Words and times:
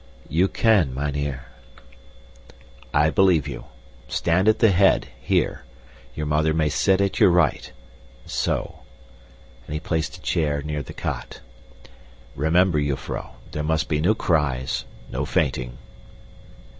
"You 0.29 0.47
can, 0.47 0.95
mynheer." 0.95 1.45
"I 2.91 3.11
believe 3.11 3.47
you. 3.47 3.65
Stand 4.07 4.47
at 4.47 4.57
the 4.57 4.71
head, 4.71 5.09
here 5.21 5.63
your 6.15 6.25
mother 6.25 6.55
may 6.55 6.69
sit 6.69 6.99
at 7.01 7.19
your 7.19 7.29
right 7.29 7.71
so." 8.25 8.79
And 9.67 9.75
he 9.75 9.79
placed 9.79 10.17
a 10.17 10.21
chair 10.21 10.63
near 10.63 10.81
the 10.81 10.93
cot. 10.93 11.41
"Remember, 12.35 12.79
jufvrouw, 12.81 13.29
there 13.51 13.61
must 13.61 13.87
be 13.89 14.01
no 14.01 14.15
cries, 14.15 14.85
no 15.11 15.23
fainting." 15.23 15.77